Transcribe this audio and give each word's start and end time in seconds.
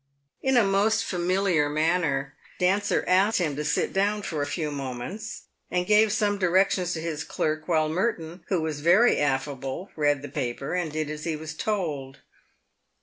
In 0.41 0.57
a 0.57 0.63
most 0.63 1.03
familiar 1.05 1.69
manner, 1.69 2.33
Dancer 2.57 3.05
asked 3.07 3.37
him 3.37 3.55
to 3.55 3.63
sit 3.63 3.93
down 3.93 4.23
for 4.23 4.41
a 4.41 4.47
few 4.47 4.71
moments, 4.71 5.43
and 5.69 5.85
gave 5.85 6.11
some 6.11 6.39
directions 6.39 6.93
to 6.93 6.99
his 7.01 7.23
clerk, 7.23 7.67
while 7.67 7.87
Merton, 7.87 8.43
who 8.47 8.61
was 8.63 8.79
very 8.79 9.19
affable, 9.19 9.91
read 9.95 10.23
the 10.23 10.27
paper, 10.29 10.73
and 10.73 10.91
did 10.91 11.07
as 11.11 11.25
he 11.25 11.35
was 11.35 11.53
told. 11.53 12.17